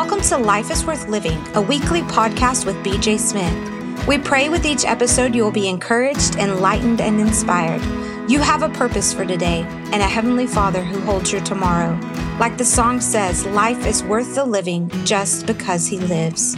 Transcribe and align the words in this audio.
Welcome 0.00 0.20
to 0.20 0.38
Life 0.38 0.70
is 0.70 0.84
Worth 0.84 1.08
Living, 1.08 1.44
a 1.56 1.60
weekly 1.60 2.02
podcast 2.02 2.64
with 2.64 2.76
BJ 2.84 3.18
Smith. 3.18 4.06
We 4.06 4.16
pray 4.16 4.48
with 4.48 4.64
each 4.64 4.84
episode 4.84 5.34
you 5.34 5.42
will 5.42 5.50
be 5.50 5.66
encouraged, 5.66 6.36
enlightened, 6.36 7.00
and 7.00 7.20
inspired. 7.20 7.82
You 8.30 8.38
have 8.38 8.62
a 8.62 8.68
purpose 8.68 9.12
for 9.12 9.26
today 9.26 9.62
and 9.92 9.96
a 9.96 10.06
Heavenly 10.06 10.46
Father 10.46 10.84
who 10.84 11.00
holds 11.00 11.32
your 11.32 11.42
tomorrow. 11.42 11.98
Like 12.38 12.56
the 12.56 12.64
song 12.64 13.00
says, 13.00 13.44
life 13.46 13.84
is 13.86 14.04
worth 14.04 14.36
the 14.36 14.44
living 14.44 14.88
just 15.04 15.48
because 15.48 15.88
He 15.88 15.98
lives. 15.98 16.54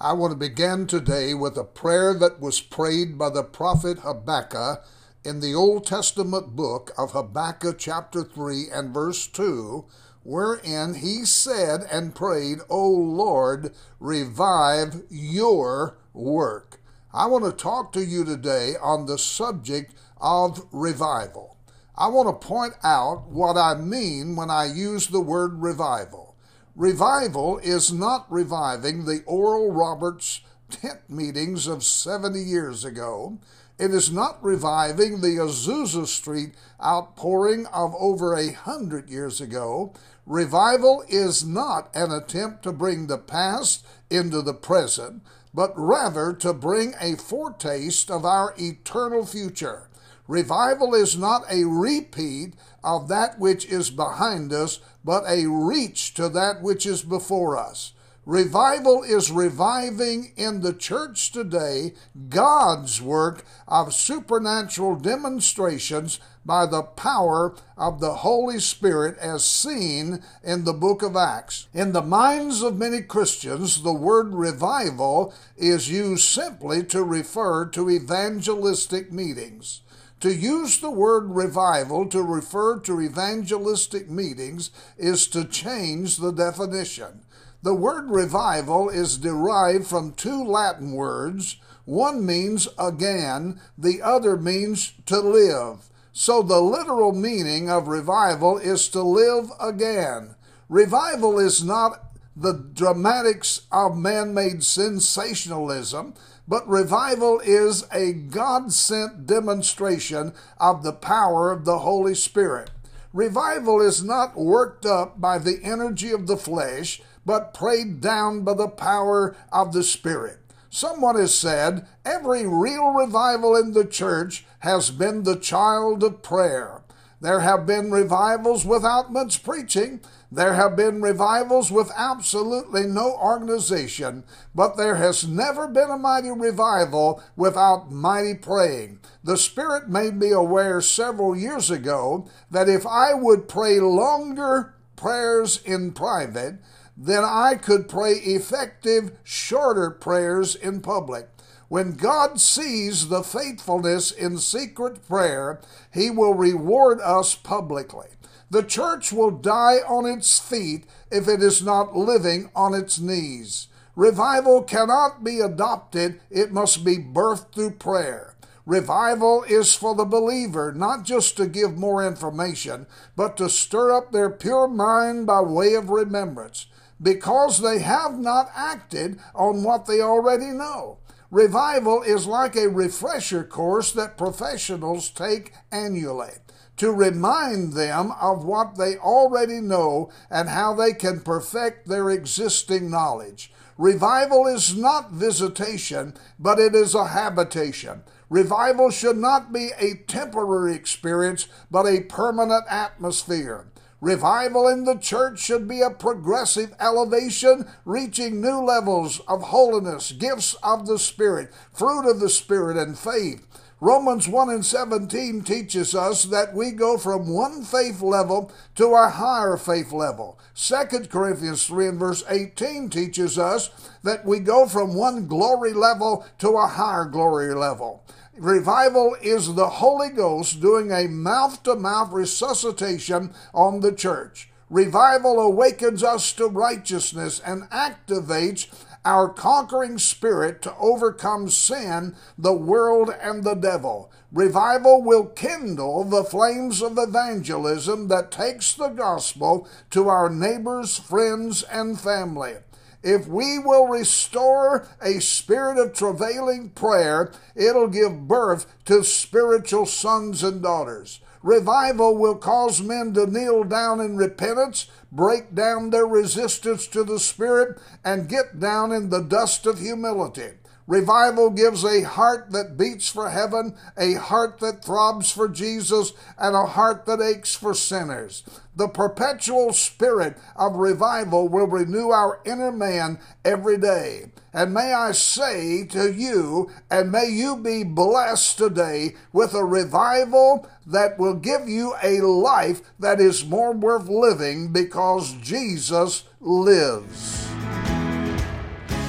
I 0.00 0.12
want 0.12 0.30
to 0.30 0.38
begin 0.38 0.86
today 0.86 1.34
with 1.34 1.56
a 1.56 1.64
prayer 1.64 2.14
that 2.14 2.38
was 2.38 2.60
prayed 2.60 3.18
by 3.18 3.30
the 3.30 3.42
prophet 3.42 3.98
Habakkuk 3.98 4.84
in 5.24 5.40
the 5.40 5.54
Old 5.54 5.86
Testament 5.86 6.56
book 6.56 6.90
of 6.98 7.12
Habakkuk, 7.12 7.78
chapter 7.78 8.24
3 8.24 8.66
and 8.72 8.92
verse 8.92 9.26
2, 9.28 9.84
wherein 10.24 10.94
he 10.94 11.24
said 11.24 11.82
and 11.90 12.14
prayed, 12.14 12.58
O 12.68 12.88
Lord, 12.88 13.72
revive 14.00 15.02
your 15.08 15.98
work. 16.12 16.80
I 17.14 17.26
want 17.26 17.44
to 17.44 17.52
talk 17.52 17.92
to 17.92 18.04
you 18.04 18.24
today 18.24 18.74
on 18.82 19.06
the 19.06 19.18
subject 19.18 19.94
of 20.20 20.66
revival. 20.72 21.56
I 21.96 22.08
want 22.08 22.28
to 22.28 22.46
point 22.46 22.74
out 22.82 23.28
what 23.28 23.56
I 23.56 23.74
mean 23.74 24.34
when 24.34 24.50
I 24.50 24.64
use 24.64 25.06
the 25.06 25.20
word 25.20 25.62
revival. 25.62 26.36
Revival 26.74 27.58
is 27.58 27.92
not 27.92 28.26
reviving 28.30 29.04
the 29.04 29.22
Oral 29.26 29.70
Roberts 29.70 30.40
tent 30.70 31.00
meetings 31.08 31.66
of 31.66 31.84
70 31.84 32.40
years 32.40 32.84
ago. 32.84 33.38
It 33.78 33.92
is 33.92 34.12
not 34.12 34.42
reviving 34.44 35.20
the 35.20 35.38
Azusa 35.38 36.06
Street 36.06 36.54
outpouring 36.82 37.66
of 37.66 37.94
over 37.98 38.34
a 38.34 38.52
hundred 38.52 39.08
years 39.08 39.40
ago. 39.40 39.92
Revival 40.26 41.04
is 41.08 41.44
not 41.44 41.90
an 41.94 42.12
attempt 42.12 42.62
to 42.64 42.72
bring 42.72 43.06
the 43.06 43.18
past 43.18 43.84
into 44.10 44.42
the 44.42 44.54
present, 44.54 45.22
but 45.54 45.72
rather 45.76 46.32
to 46.34 46.52
bring 46.52 46.94
a 47.00 47.16
foretaste 47.16 48.10
of 48.10 48.24
our 48.24 48.54
eternal 48.58 49.26
future. 49.26 49.88
Revival 50.28 50.94
is 50.94 51.16
not 51.16 51.42
a 51.50 51.64
repeat 51.64 52.54
of 52.84 53.08
that 53.08 53.38
which 53.38 53.66
is 53.66 53.90
behind 53.90 54.52
us, 54.52 54.80
but 55.04 55.24
a 55.26 55.46
reach 55.46 56.14
to 56.14 56.28
that 56.28 56.62
which 56.62 56.86
is 56.86 57.02
before 57.02 57.56
us. 57.56 57.92
Revival 58.24 59.02
is 59.02 59.32
reviving 59.32 60.32
in 60.36 60.60
the 60.60 60.72
church 60.72 61.32
today 61.32 61.94
God's 62.28 63.02
work 63.02 63.44
of 63.66 63.92
supernatural 63.92 64.94
demonstrations 64.94 66.20
by 66.46 66.66
the 66.66 66.84
power 66.84 67.56
of 67.76 67.98
the 67.98 68.14
Holy 68.14 68.60
Spirit 68.60 69.18
as 69.18 69.44
seen 69.44 70.22
in 70.44 70.62
the 70.62 70.72
book 70.72 71.02
of 71.02 71.16
Acts. 71.16 71.66
In 71.74 71.92
the 71.92 72.02
minds 72.02 72.62
of 72.62 72.78
many 72.78 73.02
Christians, 73.02 73.82
the 73.82 73.92
word 73.92 74.32
revival 74.32 75.34
is 75.56 75.90
used 75.90 76.22
simply 76.22 76.84
to 76.84 77.02
refer 77.02 77.66
to 77.70 77.90
evangelistic 77.90 79.10
meetings. 79.10 79.80
To 80.20 80.32
use 80.32 80.78
the 80.78 80.92
word 80.92 81.30
revival 81.30 82.06
to 82.10 82.22
refer 82.22 82.78
to 82.78 83.00
evangelistic 83.00 84.08
meetings 84.08 84.70
is 84.96 85.26
to 85.26 85.44
change 85.44 86.18
the 86.18 86.30
definition. 86.30 87.22
The 87.62 87.74
word 87.74 88.10
revival 88.10 88.88
is 88.88 89.16
derived 89.16 89.86
from 89.86 90.14
two 90.14 90.42
Latin 90.42 90.92
words. 90.92 91.58
One 91.84 92.26
means 92.26 92.66
again, 92.76 93.60
the 93.78 94.02
other 94.02 94.36
means 94.36 94.94
to 95.06 95.20
live. 95.20 95.88
So 96.12 96.42
the 96.42 96.60
literal 96.60 97.12
meaning 97.12 97.70
of 97.70 97.86
revival 97.86 98.58
is 98.58 98.88
to 98.90 99.02
live 99.02 99.50
again. 99.60 100.34
Revival 100.68 101.38
is 101.38 101.62
not 101.62 102.12
the 102.34 102.52
dramatics 102.52 103.62
of 103.70 103.96
man 103.96 104.34
made 104.34 104.64
sensationalism, 104.64 106.14
but 106.48 106.68
revival 106.68 107.40
is 107.44 107.86
a 107.92 108.12
God 108.12 108.72
sent 108.72 109.26
demonstration 109.26 110.32
of 110.58 110.82
the 110.82 110.92
power 110.92 111.52
of 111.52 111.64
the 111.64 111.78
Holy 111.78 112.16
Spirit. 112.16 112.70
Revival 113.12 113.80
is 113.80 114.02
not 114.02 114.36
worked 114.36 114.86
up 114.86 115.20
by 115.20 115.38
the 115.38 115.60
energy 115.62 116.10
of 116.10 116.26
the 116.26 116.36
flesh, 116.36 117.00
but 117.24 117.54
prayed 117.54 118.00
down 118.00 118.42
by 118.42 118.54
the 118.54 118.68
power 118.68 119.36
of 119.52 119.72
the 119.72 119.82
Spirit. 119.82 120.38
Someone 120.70 121.16
has 121.16 121.34
said 121.34 121.86
every 122.04 122.46
real 122.46 122.92
revival 122.92 123.54
in 123.54 123.72
the 123.72 123.84
church 123.84 124.46
has 124.60 124.90
been 124.90 125.22
the 125.22 125.36
child 125.36 126.02
of 126.02 126.22
prayer. 126.22 126.82
There 127.22 127.40
have 127.40 127.66
been 127.66 127.92
revivals 127.92 128.64
without 128.64 129.12
much 129.12 129.44
preaching. 129.44 130.00
There 130.32 130.54
have 130.54 130.74
been 130.74 131.00
revivals 131.00 131.70
with 131.70 131.92
absolutely 131.96 132.84
no 132.86 133.14
organization, 133.14 134.24
but 134.54 134.76
there 134.76 134.96
has 134.96 135.28
never 135.28 135.68
been 135.68 135.90
a 135.90 135.96
mighty 135.96 136.32
revival 136.32 137.22
without 137.36 137.92
mighty 137.92 138.34
praying. 138.34 138.98
The 139.22 139.36
Spirit 139.36 139.88
made 139.88 140.16
me 140.16 140.32
aware 140.32 140.80
several 140.80 141.36
years 141.36 141.70
ago 141.70 142.26
that 142.50 142.68
if 142.68 142.84
I 142.84 143.14
would 143.14 143.46
pray 143.46 143.78
longer 143.78 144.74
prayers 144.96 145.62
in 145.64 145.92
private, 145.92 146.58
then 147.04 147.24
I 147.24 147.56
could 147.56 147.88
pray 147.88 148.12
effective, 148.12 149.10
shorter 149.24 149.90
prayers 149.90 150.54
in 150.54 150.80
public. 150.80 151.28
When 151.66 151.94
God 151.94 152.40
sees 152.40 153.08
the 153.08 153.24
faithfulness 153.24 154.12
in 154.12 154.38
secret 154.38 155.04
prayer, 155.08 155.60
He 155.92 156.10
will 156.10 156.34
reward 156.34 157.00
us 157.00 157.34
publicly. 157.34 158.06
The 158.50 158.62
church 158.62 159.12
will 159.12 159.32
die 159.32 159.78
on 159.88 160.06
its 160.06 160.38
feet 160.38 160.84
if 161.10 161.26
it 161.26 161.42
is 161.42 161.60
not 161.60 161.96
living 161.96 162.50
on 162.54 162.72
its 162.72 163.00
knees. 163.00 163.66
Revival 163.96 164.62
cannot 164.62 165.24
be 165.24 165.40
adopted, 165.40 166.20
it 166.30 166.52
must 166.52 166.84
be 166.84 166.98
birthed 166.98 167.52
through 167.52 167.72
prayer. 167.72 168.36
Revival 168.64 169.42
is 169.48 169.74
for 169.74 169.96
the 169.96 170.04
believer, 170.04 170.70
not 170.72 171.02
just 171.02 171.36
to 171.38 171.48
give 171.48 171.76
more 171.76 172.06
information, 172.06 172.86
but 173.16 173.36
to 173.38 173.48
stir 173.48 173.90
up 173.90 174.12
their 174.12 174.30
pure 174.30 174.68
mind 174.68 175.26
by 175.26 175.40
way 175.40 175.74
of 175.74 175.90
remembrance 175.90 176.66
because 177.02 177.60
they 177.60 177.80
have 177.80 178.18
not 178.18 178.50
acted 178.54 179.18
on 179.34 179.64
what 179.64 179.86
they 179.86 180.00
already 180.00 180.46
know. 180.46 180.98
Revival 181.30 182.02
is 182.02 182.26
like 182.26 182.56
a 182.56 182.68
refresher 182.68 183.42
course 183.42 183.90
that 183.92 184.18
professionals 184.18 185.10
take 185.10 185.54
annually 185.70 186.32
to 186.76 186.92
remind 186.92 187.72
them 187.72 188.12
of 188.20 188.44
what 188.44 188.76
they 188.76 188.96
already 188.96 189.60
know 189.60 190.10
and 190.30 190.48
how 190.48 190.74
they 190.74 190.92
can 190.92 191.20
perfect 191.20 191.88
their 191.88 192.10
existing 192.10 192.90
knowledge. 192.90 193.52
Revival 193.78 194.46
is 194.46 194.76
not 194.76 195.10
visitation, 195.12 196.14
but 196.38 196.58
it 196.58 196.74
is 196.74 196.94
a 196.94 197.08
habitation. 197.08 198.02
Revival 198.28 198.90
should 198.90 199.16
not 199.16 199.52
be 199.52 199.70
a 199.78 199.94
temporary 200.06 200.74
experience, 200.74 201.48
but 201.70 201.86
a 201.86 202.02
permanent 202.02 202.64
atmosphere. 202.68 203.66
Revival 204.02 204.66
in 204.66 204.82
the 204.82 204.98
church 204.98 205.38
should 205.38 205.68
be 205.68 205.80
a 205.80 205.88
progressive 205.88 206.74
elevation, 206.80 207.70
reaching 207.84 208.40
new 208.40 208.58
levels 208.58 209.20
of 209.28 209.42
holiness, 209.42 210.10
gifts 210.10 210.54
of 210.54 210.88
the 210.88 210.98
Spirit, 210.98 211.54
fruit 211.72 212.10
of 212.10 212.18
the 212.18 212.28
Spirit, 212.28 212.76
and 212.76 212.98
faith. 212.98 213.46
Romans 213.80 214.26
1 214.26 214.50
and 214.50 214.66
17 214.66 215.42
teaches 215.42 215.94
us 215.94 216.24
that 216.24 216.52
we 216.52 216.72
go 216.72 216.98
from 216.98 217.32
one 217.32 217.62
faith 217.62 218.02
level 218.02 218.50
to 218.74 218.88
a 218.88 219.08
higher 219.08 219.56
faith 219.56 219.92
level. 219.92 220.36
2 220.56 221.06
Corinthians 221.08 221.64
3 221.66 221.86
and 221.86 221.98
verse 222.00 222.24
18 222.28 222.90
teaches 222.90 223.38
us 223.38 223.70
that 224.02 224.24
we 224.24 224.40
go 224.40 224.66
from 224.66 224.96
one 224.96 225.28
glory 225.28 225.72
level 225.72 226.26
to 226.38 226.50
a 226.50 226.66
higher 226.66 227.04
glory 227.04 227.54
level. 227.54 228.04
Revival 228.38 229.14
is 229.20 229.54
the 229.54 229.68
Holy 229.68 230.08
Ghost 230.08 230.60
doing 230.60 230.90
a 230.90 231.06
mouth 231.06 231.62
to 231.64 231.76
mouth 231.76 232.12
resuscitation 232.12 233.34
on 233.52 233.80
the 233.80 233.92
church. 233.92 234.48
Revival 234.70 235.38
awakens 235.38 236.02
us 236.02 236.32
to 236.32 236.46
righteousness 236.46 237.40
and 237.44 237.64
activates 237.64 238.68
our 239.04 239.28
conquering 239.28 239.98
spirit 239.98 240.62
to 240.62 240.74
overcome 240.76 241.50
sin, 241.50 242.16
the 242.38 242.54
world, 242.54 243.14
and 243.20 243.44
the 243.44 243.54
devil. 243.54 244.10
Revival 244.32 245.02
will 245.02 245.26
kindle 245.26 246.02
the 246.02 246.24
flames 246.24 246.80
of 246.80 246.96
evangelism 246.96 248.08
that 248.08 248.30
takes 248.30 248.72
the 248.72 248.88
gospel 248.88 249.68
to 249.90 250.08
our 250.08 250.30
neighbors, 250.30 250.98
friends, 250.98 251.64
and 251.64 252.00
family. 252.00 252.54
If 253.02 253.26
we 253.26 253.58
will 253.58 253.88
restore 253.88 254.86
a 255.00 255.20
spirit 255.20 255.78
of 255.78 255.92
travailing 255.92 256.70
prayer, 256.70 257.32
it'll 257.56 257.88
give 257.88 258.28
birth 258.28 258.66
to 258.84 259.02
spiritual 259.02 259.86
sons 259.86 260.42
and 260.42 260.62
daughters. 260.62 261.20
Revival 261.42 262.16
will 262.16 262.36
cause 262.36 262.80
men 262.80 263.12
to 263.14 263.26
kneel 263.26 263.64
down 263.64 264.00
in 264.00 264.16
repentance, 264.16 264.86
break 265.10 265.54
down 265.54 265.90
their 265.90 266.06
resistance 266.06 266.86
to 266.86 267.02
the 267.02 267.18
Spirit, 267.18 267.80
and 268.04 268.28
get 268.28 268.60
down 268.60 268.92
in 268.92 269.10
the 269.10 269.22
dust 269.22 269.66
of 269.66 269.80
humility. 269.80 270.52
Revival 270.86 271.50
gives 271.50 271.84
a 271.84 272.02
heart 272.02 272.50
that 272.50 272.76
beats 272.76 273.08
for 273.08 273.30
heaven, 273.30 273.76
a 273.96 274.14
heart 274.14 274.58
that 274.58 274.84
throbs 274.84 275.30
for 275.30 275.48
Jesus, 275.48 276.12
and 276.38 276.56
a 276.56 276.66
heart 276.66 277.06
that 277.06 277.20
aches 277.20 277.54
for 277.54 277.72
sinners. 277.72 278.42
The 278.74 278.88
perpetual 278.88 279.72
spirit 279.74 280.36
of 280.56 280.76
revival 280.76 281.48
will 281.48 281.66
renew 281.66 282.10
our 282.10 282.40
inner 282.44 282.72
man 282.72 283.18
every 283.44 283.78
day. 283.78 284.32
And 284.52 284.74
may 284.74 284.92
I 284.92 285.12
say 285.12 285.84
to 285.86 286.12
you, 286.12 286.70
and 286.90 287.12
may 287.12 287.28
you 287.28 287.56
be 287.56 287.84
blessed 287.84 288.58
today 288.58 289.14
with 289.32 289.54
a 289.54 289.64
revival 289.64 290.68
that 290.86 291.18
will 291.18 291.34
give 291.34 291.68
you 291.68 291.94
a 292.02 292.20
life 292.20 292.80
that 292.98 293.20
is 293.20 293.46
more 293.46 293.72
worth 293.72 294.08
living 294.08 294.72
because 294.72 295.34
Jesus 295.34 296.24
lives. 296.40 297.48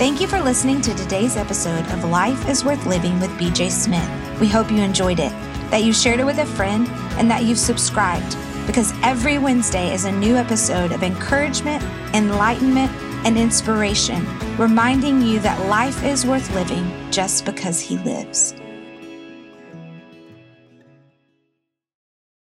Thank 0.04 0.20
you 0.20 0.28
for 0.28 0.42
listening 0.42 0.82
to 0.82 0.94
today's 0.96 1.38
episode 1.38 1.86
of 1.94 2.04
Life 2.04 2.50
is 2.50 2.66
Worth 2.66 2.86
Living 2.86 3.22
with 3.22 3.30
BJ 3.38 3.72
Smith. 3.72 4.38
We 4.42 4.50
hope 4.50 4.70
you 4.70 4.80
enjoyed 4.80 5.18
it, 5.18 5.32
that 5.72 5.86
you 5.86 5.94
shared 5.94 6.20
it 6.20 6.26
with 6.26 6.40
a 6.40 6.46
friend, 6.46 6.90
and 7.18 7.32
that 7.32 7.46
you've 7.46 7.58
subscribed 7.58 8.36
because 8.68 8.92
every 9.02 9.38
Wednesday 9.38 9.94
is 9.94 10.04
a 10.04 10.12
new 10.12 10.36
episode 10.36 10.92
of 10.92 11.04
encouragement, 11.04 11.82
enlightenment, 12.14 12.92
and 13.26 13.38
inspiration, 13.38 14.28
reminding 14.58 15.22
you 15.22 15.40
that 15.40 15.68
life 15.68 16.04
is 16.04 16.26
worth 16.26 16.54
living 16.54 16.92
just 17.10 17.46
because 17.46 17.80
He 17.80 17.98
lives. 18.00 18.54